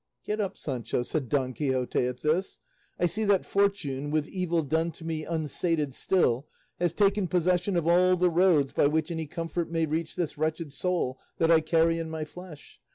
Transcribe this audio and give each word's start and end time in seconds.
"Get 0.25 0.41
up, 0.41 0.57
Sancho," 0.57 1.03
said 1.03 1.29
Don 1.29 1.53
Quixote 1.53 2.07
at 2.07 2.21
this; 2.21 2.57
"I 2.99 3.05
see 3.05 3.23
that 3.25 3.45
fortune, 3.45 4.09
'with 4.09 4.27
evil 4.27 4.63
done 4.63 4.89
to 4.93 5.05
me 5.05 5.25
unsated 5.25 5.93
still,' 5.93 6.47
has 6.79 6.91
taken 6.91 7.27
possession 7.27 7.75
of 7.75 7.87
all 7.87 8.17
the 8.17 8.31
roads 8.31 8.73
by 8.73 8.87
which 8.87 9.11
any 9.11 9.27
comfort 9.27 9.69
may 9.69 9.85
reach 9.85 10.15
'this 10.15 10.39
wretched 10.39 10.73
soul' 10.73 11.19
that 11.37 11.51
I 11.51 11.61
carry 11.61 11.99
in 11.99 12.09
my 12.09 12.25
flesh. 12.25 12.79